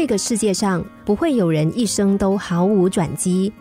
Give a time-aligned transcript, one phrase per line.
[0.00, 3.52] 这个世界上不会有人一生都毫无转机，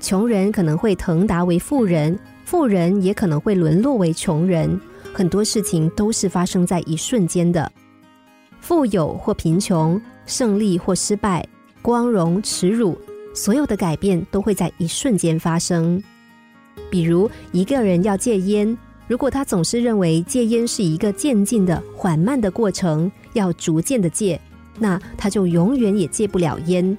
[0.00, 4.80] 穷人可能会腾达为富人，富人也可能会沦落为穷人。
[5.12, 7.70] 很多事情都是发生在一瞬间的，
[8.58, 11.46] 富有或贫穷，胜利或失败，
[11.82, 12.98] 光荣耻辱，
[13.34, 16.02] 所有的改变都会在一瞬间发生。
[16.88, 18.74] 比如一个人要戒烟，
[19.06, 24.40] 如果他总是认为戒烟是一个渐进的、缓慢的过程，要逐渐的戒，
[24.82, 26.98] 那他就永远也戒不了烟。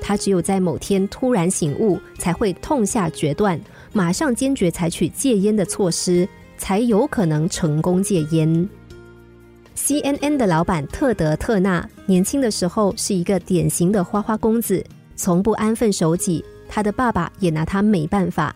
[0.00, 3.58] 他只有在某天突然醒悟，才会痛下决断，
[3.94, 6.28] 马上坚决采取戒烟的措施。
[6.58, 8.68] 才有可能成功戒烟。
[9.76, 14.84] CNN 的老板特德·特纳年轻的时候是一个典型的花花公子，
[15.16, 16.44] 从不安分守己。
[16.68, 18.54] 他的爸爸也拿他没办法。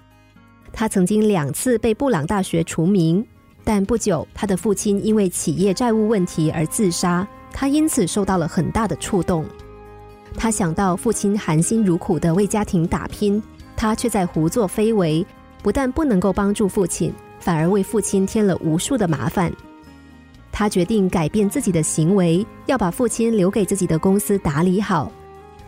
[0.73, 3.27] 他曾经两次被布朗大学除名，
[3.65, 7.27] 但不久他的父亲因为企业债务问题而自杀，
[7.59, 9.43] 他因此受到了很大的触动。
[10.37, 13.43] 他想到父亲含辛茹苦的为家庭打拼，
[13.75, 15.25] 他却在胡作非为，
[15.63, 17.11] 不但不能够帮助父亲。
[17.39, 19.53] 反而为父亲添了无数的麻烦。
[20.51, 25.13] 他决定改变自己的行为，要把父亲留给自己的公司打理好。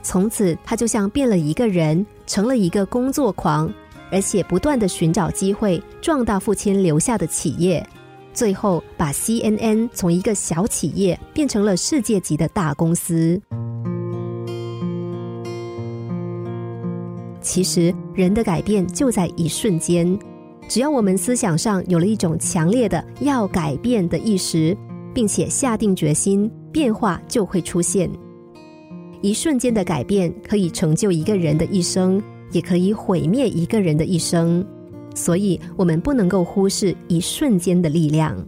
[0.02, 3.72] 从此，他就像变了一个人，成了一个工作狂，
[4.10, 7.86] 而且不断的寻找机会壮大父亲留下的企业，
[8.38, 13.42] 最后把 CNN 从一个小企业变成了世界级的大公司。
[17.40, 20.16] 其实，人的改变就在一瞬间。
[20.68, 24.76] 只要我们思想上有了一种强烈的要改变的意识，
[25.12, 28.08] 并且下定决心，变化就会出现。
[29.20, 32.22] 一瞬间的改变可以成就一个人的一生，
[32.52, 34.64] 也可以毁灭一个人的一生。
[35.18, 38.46] 所以，我们不能够忽视一瞬间的力量。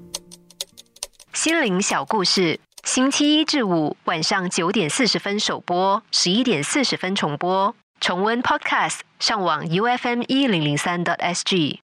[1.32, 7.74] 心灵小故事，星期一至五晚上九点四十分首播，十一点四十分重播。
[8.00, 11.80] 重温 Podcast，上网 U F M 一零零三 t S G。